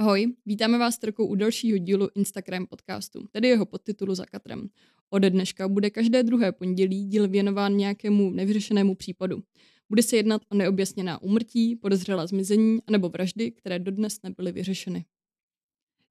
[0.00, 4.68] Ahoj, vítáme vás trochu u dalšího dílu Instagram podcastu, tedy jeho podtitulu za katrem.
[5.10, 9.42] Ode dneška bude každé druhé pondělí díl věnován nějakému nevyřešenému případu.
[9.88, 15.04] Bude se jednat o neobjasněná úmrtí, podezřelá zmizení anebo vraždy, které dodnes nebyly vyřešeny.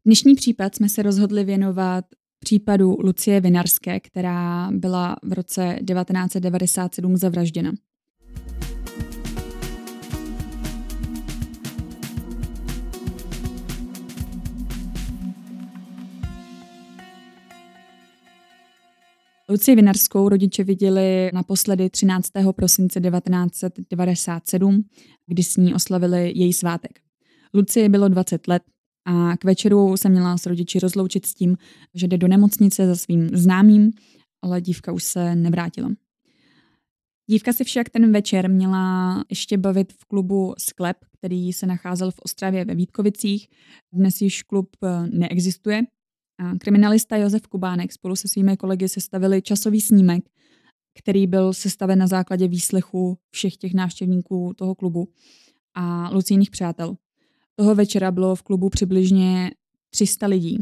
[0.05, 2.05] Dnešní případ jsme se rozhodli věnovat
[2.39, 7.71] případu Lucie Vinarské, která byla v roce 1997 zavražděna.
[19.51, 22.31] Lucie Vinarskou rodiče viděli naposledy 13.
[22.55, 24.83] prosince 1997,
[25.27, 26.99] kdy s ní oslavili její svátek.
[27.53, 28.63] Lucie bylo 20 let
[29.05, 31.57] a k večeru se měla s rodiči rozloučit s tím,
[31.95, 33.91] že jde do nemocnice za svým známým,
[34.41, 35.89] ale dívka už se nevrátila.
[37.29, 42.19] Dívka si však ten večer měla ještě bavit v klubu Sklep, který se nacházel v
[42.25, 43.47] Ostravě ve Vítkovicích.
[43.93, 44.69] Dnes již klub
[45.11, 45.81] neexistuje
[46.59, 50.23] Kriminalista Josef Kubánek spolu se svými kolegy sestavili časový snímek,
[50.99, 55.07] který byl sestaven na základě výslechu všech těch návštěvníků toho klubu
[55.73, 56.95] a Lucijných přátel.
[57.55, 59.51] Toho večera bylo v klubu přibližně
[59.89, 60.57] 300 lidí.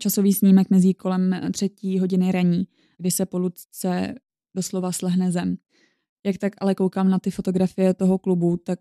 [0.00, 2.64] Časový snímek mezi kolem třetí hodiny raní,
[2.98, 4.14] kdy se po Lucce
[4.56, 5.56] doslova slehne zem.
[6.26, 8.78] Jak tak ale koukám na ty fotografie toho klubu, tak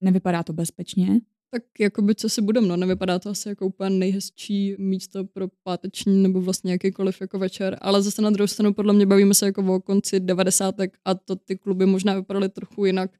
[0.00, 1.20] nevypadá to bezpečně.
[1.54, 6.22] Tak jakoby co si budem, no, nevypadá to asi jako úplně nejhezčí místo pro páteční
[6.22, 9.74] nebo vlastně jakýkoliv jako večer, ale zase na druhou stranu podle mě bavíme se jako
[9.74, 13.10] o konci devadesátek a to ty kluby možná vypadaly trochu jinak,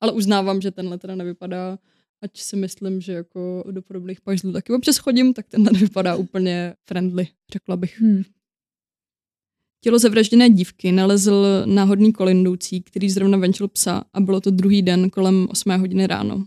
[0.00, 1.78] ale uznávám, že tenhle teda nevypadá,
[2.22, 6.74] ať si myslím, že jako do podobných pažlů taky občas chodím, tak tenhle nevypadá úplně
[6.84, 8.00] friendly, řekla bych.
[8.00, 8.22] Hmm.
[9.80, 15.10] Tělo zavražděné dívky nalezl náhodný kolindoucí, který zrovna venčil psa a bylo to druhý den
[15.10, 16.44] kolem 8 hodiny ráno.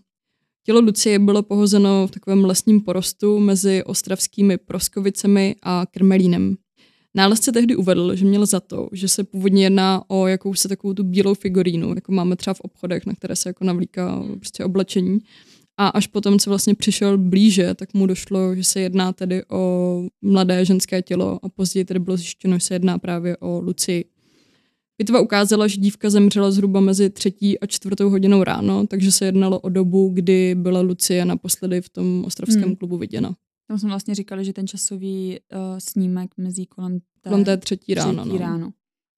[0.64, 6.56] Tělo Lucie bylo pohozeno v takovém lesním porostu mezi ostravskými Proskovicemi a Krmelínem.
[7.16, 11.04] Nálezce tehdy uvedl, že měl za to, že se původně jedná o jakousi takovou tu
[11.04, 15.20] bílou figurínu, jako máme třeba v obchodech, na které se jako navlíká prostě oblečení.
[15.78, 20.04] A až potom, co vlastně přišel blíže, tak mu došlo, že se jedná tedy o
[20.22, 24.06] mladé ženské tělo a později tedy bylo zjištěno, že se jedná právě o Lucii.
[25.02, 29.60] Bitva ukázala, že dívka zemřela zhruba mezi třetí a čtvrtou hodinou ráno, takže se jednalo
[29.60, 32.76] o dobu, kdy byla Lucie naposledy v tom ostravském hmm.
[32.76, 33.36] klubu viděna.
[33.68, 37.94] Tam jsme vlastně říkali, že ten časový uh, snímek mezi kolem té, kolem té třetí
[37.94, 38.14] ráno.
[38.14, 38.38] Třetí no.
[38.38, 38.74] ráno.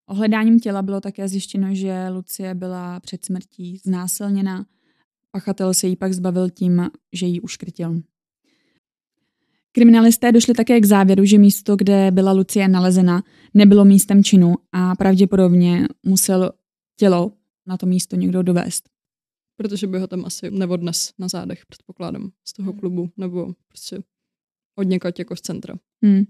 [0.08, 4.66] Ohledáním těla bylo také zjištěno, že Lucie byla před smrtí znásilněna.
[5.32, 8.02] Pachatel se jí pak zbavil tím, že ji uškrtil.
[9.76, 13.24] Kriminalisté došli také k závěru, že místo, kde byla Lucie nalezena,
[13.54, 16.52] nebylo místem činu a pravděpodobně musel
[17.00, 17.32] tělo
[17.68, 18.90] na to místo někdo dovést.
[19.58, 22.80] Protože by ho tam asi neodnes na zádech, předpokládám, z toho hmm.
[22.80, 24.00] klubu, nebo prostě
[24.76, 25.76] od někaď jako z centra.
[26.04, 26.24] Hmm.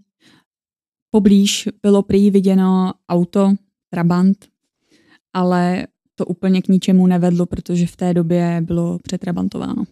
[1.10, 3.54] Poblíž bylo prý viděno auto,
[3.90, 4.48] Trabant,
[5.34, 9.84] ale to úplně k ničemu nevedlo, protože v té době bylo přetrabantováno.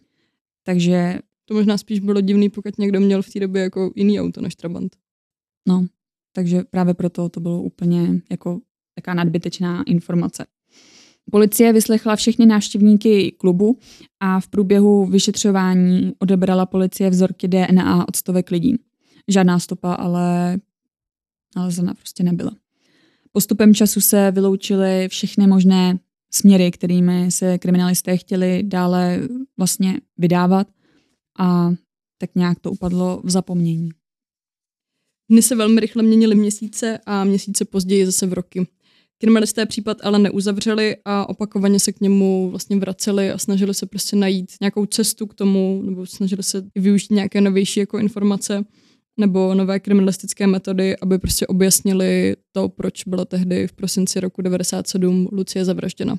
[0.64, 1.20] Takže
[1.52, 4.56] to možná spíš bylo divný, pokud někdo měl v té době jako jiný auto než
[4.56, 4.96] Trabant.
[5.68, 5.86] No,
[6.34, 8.60] takže právě proto to bylo úplně jako
[8.96, 10.46] taká nadbytečná informace.
[11.32, 13.80] Policie vyslechla všechny návštěvníky klubu
[14.20, 18.76] a v průběhu vyšetřování odebrala policie vzorky DNA od stovek lidí.
[19.28, 20.58] Žádná stopa ale
[21.56, 22.52] nalezena prostě nebyla.
[23.32, 26.00] Postupem času se vyloučily všechny možné
[26.32, 29.20] směry, kterými se kriminalisté chtěli dále
[29.58, 30.68] vlastně vydávat
[31.40, 31.74] a
[32.18, 33.90] tak nějak to upadlo v zapomnění.
[35.30, 38.68] Dny se velmi rychle měnily měsíce a měsíce později zase v roky.
[39.18, 44.16] Kriminalisté případ ale neuzavřeli a opakovaně se k němu vlastně vraceli a snažili se prostě
[44.16, 48.66] najít nějakou cestu k tomu, nebo snažili se využít nějaké novější jako informace
[49.18, 55.28] nebo nové kriminalistické metody, aby prostě objasnili to, proč byla tehdy v prosinci roku 97
[55.32, 56.16] Lucie zavražděna.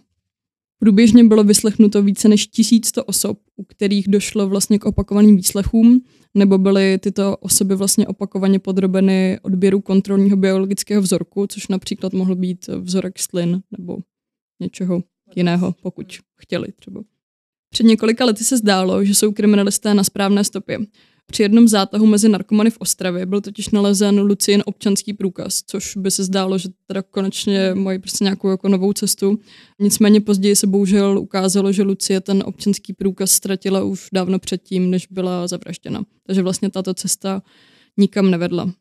[0.83, 6.05] Průběžně bylo vyslechnuto více než 1100 osob, u kterých došlo vlastně k opakovaným výslechům,
[6.35, 12.67] nebo byly tyto osoby vlastně opakovaně podrobeny odběru kontrolního biologického vzorku, což například mohl být
[12.67, 13.99] vzorek slin nebo
[14.63, 15.03] něčeho
[15.37, 17.03] jiného, pokud chtěli třeba.
[17.73, 20.79] Před několika lety se zdálo, že jsou kriminalisté na správné stopě.
[21.33, 26.11] Při jednom zátahu mezi narkomany v Ostravě byl totiž nalezen Lucien občanský průkaz, což by
[26.11, 29.39] se zdálo, že teda konečně mají prostě nějakou jako novou cestu.
[29.79, 35.07] Nicméně později se bohužel ukázalo, že Lucie ten občanský průkaz ztratila už dávno předtím, než
[35.11, 36.05] byla zavražděna.
[36.27, 37.43] Takže vlastně tato cesta
[37.97, 38.73] nikam nevedla.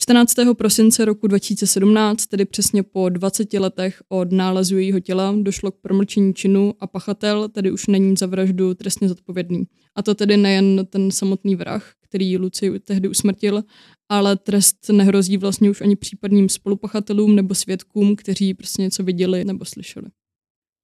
[0.00, 0.34] 14.
[0.58, 6.34] prosince roku 2017, tedy přesně po 20 letech od nálezu jejího těla, došlo k promlčení
[6.34, 9.64] činu a pachatel tedy už není za vraždu trestně zodpovědný.
[9.94, 13.64] A to tedy nejen ten samotný vrah, který Luci tehdy usmrtil,
[14.08, 19.64] ale trest nehrozí vlastně už ani případným spolupachatelům nebo svědkům, kteří prostě něco viděli nebo
[19.64, 20.06] slyšeli.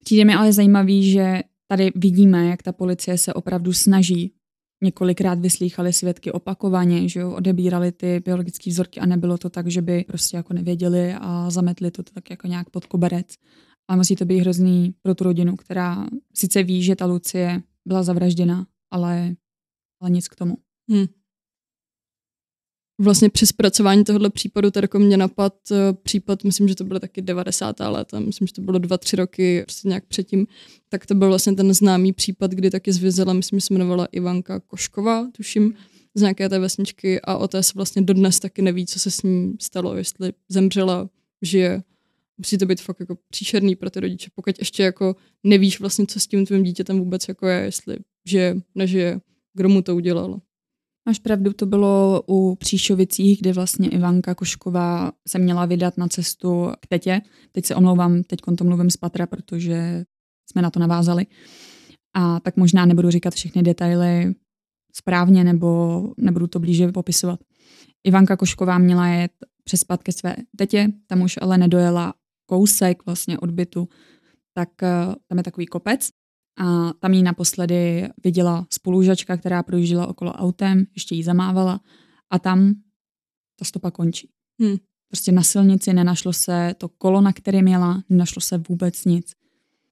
[0.03, 4.33] Přijde mi ale zajímavý, že tady vidíme, jak ta policie se opravdu snaží.
[4.85, 9.81] Několikrát vyslýchali svědky opakovaně, že jo, odebírali ty biologické vzorky a nebylo to tak, že
[9.81, 13.27] by prostě jako nevěděli a zametli to tak jako nějak pod koberec.
[13.87, 18.03] Ale musí to být hrozný pro tu rodinu, která sice ví, že ta Lucie byla
[18.03, 19.35] zavražděna, ale,
[20.01, 20.57] ale nic k tomu.
[20.89, 21.05] Hmm.
[22.99, 26.99] Vlastně při zpracování tohohle případu tady jako mě napad eh, případ, myslím, že to bylo
[26.99, 27.79] taky 90.
[27.79, 30.47] léta, myslím, že to bylo dva, tři roky prostě nějak předtím,
[30.89, 34.59] tak to byl vlastně ten známý případ, kdy taky zmizela, myslím, že se jmenovala Ivanka
[34.59, 35.73] Košková, tuším,
[36.15, 39.23] z nějaké té vesničky a o té se vlastně dodnes taky neví, co se s
[39.23, 41.09] ní stalo, jestli zemřela,
[41.41, 41.83] žije.
[42.37, 46.19] Musí to být fakt jako příšerný pro ty rodiče, pokud ještě jako nevíš vlastně, co
[46.19, 49.19] s tím tvým dítětem vůbec jako je, jestli žije, nežije,
[49.53, 50.39] kdo mu to udělal.
[51.07, 56.71] Máš pravdu, to bylo u Příšovicích, kde vlastně Ivanka Košková se měla vydat na cestu
[56.79, 57.21] k tetě.
[57.51, 60.05] Teď se omlouvám, teď to mluvím z patra, protože
[60.49, 61.25] jsme na to navázali.
[62.15, 64.35] A tak možná nebudu říkat všechny detaily
[64.93, 67.39] správně, nebo nebudu to blíže popisovat.
[68.03, 69.31] Ivanka Košková měla jet
[69.63, 72.13] přespat ke své tetě, tam už ale nedojela
[72.45, 73.89] kousek vlastně od bytu,
[74.53, 76.09] tak eh, tam je takový kopec
[76.57, 81.79] a tam ji naposledy viděla spolužačka, která projížděla okolo autem, ještě jí zamávala
[82.29, 82.73] a tam
[83.59, 84.29] ta stopa končí.
[84.61, 84.77] Hmm.
[85.07, 89.31] Prostě na silnici nenašlo se to kolo, na kterém jela, nenašlo se vůbec nic.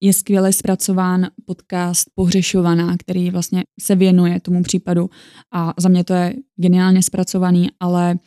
[0.01, 5.09] Je skvěle zpracován podcast Pohřešovaná, který vlastně se věnuje tomu případu
[5.51, 8.19] a za mě to je geniálně zpracovaný, ale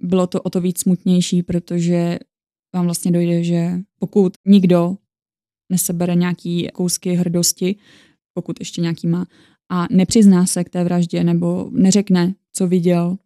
[0.00, 2.18] bylo to o to víc smutnější, protože
[2.74, 4.96] vám vlastně dojde, že pokud nikdo
[5.70, 7.76] nesebere nějaký kousky hrdosti,
[8.34, 9.26] pokud ještě nějaký má,
[9.68, 13.18] a nepřizná se k té vraždě nebo neřekne, co viděl,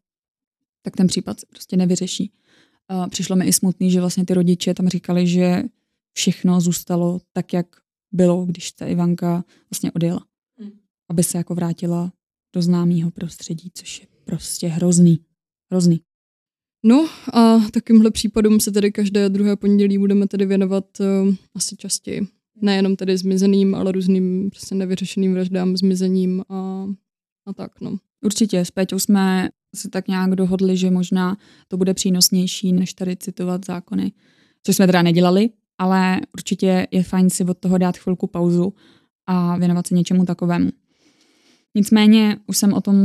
[0.83, 2.33] tak ten případ se prostě nevyřeší.
[2.89, 5.63] A přišlo mi i smutný, že vlastně ty rodiče tam říkali, že
[6.13, 7.67] všechno zůstalo tak, jak
[8.13, 10.27] bylo, když ta Ivanka vlastně odjela.
[10.59, 10.71] Hmm.
[11.09, 12.13] Aby se jako vrátila
[12.55, 15.25] do známého prostředí, což je prostě hrozný.
[15.71, 16.01] Hrozný.
[16.83, 22.27] No a takovýmhle případům se tedy každé druhé pondělí budeme tedy věnovat uh, asi častěji.
[22.63, 26.87] Nejenom tedy zmizeným, ale různým prostě nevyřešeným vraždám, zmizením a,
[27.47, 27.97] a tak, no.
[28.25, 31.37] Určitě, s Péťou jsme se tak nějak dohodli, že možná
[31.69, 34.13] to bude přínosnější, než tady citovat zákony,
[34.63, 38.75] což jsme teda nedělali, ale určitě je fajn si od toho dát chvilku pauzu
[39.27, 40.71] a věnovat se něčemu takovému.
[41.75, 42.97] Nicméně už jsem o tom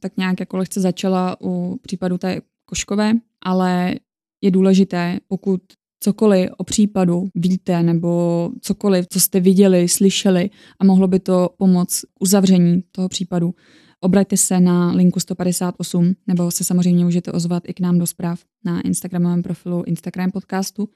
[0.00, 3.94] tak nějak jako lehce začala u případu té Koškové, ale
[4.42, 5.60] je důležité, pokud
[6.00, 12.04] cokoliv o případu víte nebo cokoliv, co jste viděli, slyšeli a mohlo by to pomoct
[12.20, 13.54] uzavření toho případu,
[14.00, 18.40] obraťte se na linku 158 nebo se samozřejmě můžete ozvat i k nám do zpráv
[18.64, 20.88] na Instagramovém profilu Instagram podcastu.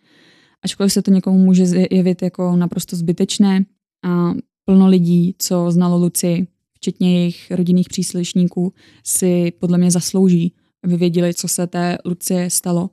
[0.65, 3.65] Ačkoliv se to někomu může jevit jako naprosto zbytečné
[4.05, 4.33] a
[4.65, 8.73] plno lidí, co znalo Luci, včetně jejich rodinných příslušníků,
[9.05, 12.91] si podle mě zaslouží, aby věděli, co se té Lucie stalo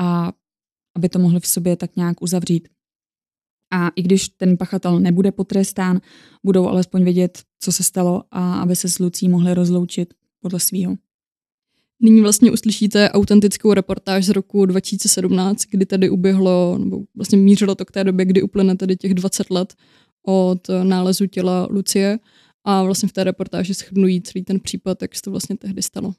[0.00, 0.32] a
[0.96, 2.68] aby to mohli v sobě tak nějak uzavřít.
[3.72, 6.00] A i když ten pachatel nebude potrestán,
[6.44, 10.96] budou alespoň vědět, co se stalo a aby se s Lucí mohli rozloučit podle svýho.
[12.02, 17.84] Nyní vlastně uslyšíte autentickou reportáž z roku 2017, kdy tady uběhlo, nebo vlastně mířilo to
[17.84, 19.74] k té době, kdy uplyne tedy těch 20 let
[20.26, 22.18] od nálezu těla Lucie
[22.64, 26.14] a vlastně v té reportáži schrnují celý ten případ, jak se to vlastně tehdy stalo.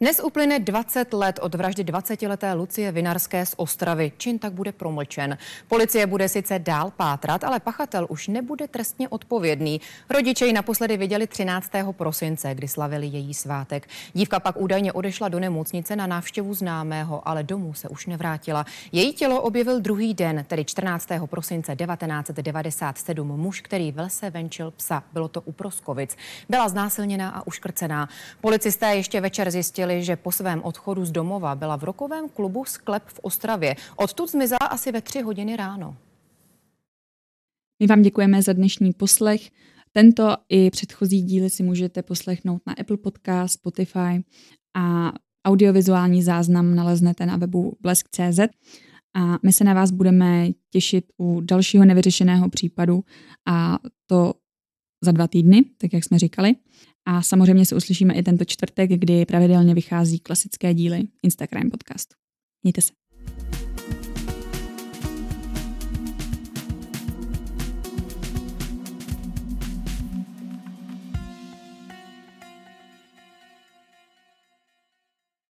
[0.00, 4.12] Dnes uplyne 20 let od vraždy 20-leté Lucie Vinarské z Ostravy.
[4.16, 5.38] Čin tak bude promlčen.
[5.68, 9.80] Policie bude sice dál pátrat, ale pachatel už nebude trestně odpovědný.
[10.10, 11.70] Rodiče ji naposledy viděli 13.
[11.92, 13.88] prosince, kdy slavili její svátek.
[14.12, 18.66] Dívka pak údajně odešla do nemocnice na návštěvu známého, ale domů se už nevrátila.
[18.92, 21.08] Její tělo objevil druhý den, tedy 14.
[21.26, 25.02] prosince 1997, muž, který v lese venčil psa.
[25.12, 26.16] Bylo to u Proskovic.
[26.48, 28.08] Byla znásilněná a uškrcená.
[28.40, 32.64] Policisté ještě večer zjistili, zjistili, že po svém odchodu z domova byla v rokovém klubu
[32.64, 33.76] Sklep v Ostravě.
[33.96, 35.96] Odtud zmizela asi ve tři hodiny ráno.
[37.80, 39.50] My vám děkujeme za dnešní poslech.
[39.92, 44.24] Tento i předchozí díly si můžete poslechnout na Apple Podcast, Spotify
[44.76, 45.12] a
[45.46, 48.40] audiovizuální záznam naleznete na webu blesk.cz.
[49.14, 53.04] A my se na vás budeme těšit u dalšího nevyřešeného případu
[53.46, 54.34] a to
[55.04, 56.54] za dva týdny, tak jak jsme říkali.
[57.08, 62.14] A samozřejmě se uslyšíme i tento čtvrtek, kdy pravidelně vychází klasické díly Instagram podcastu.
[62.62, 63.05] Mějte se.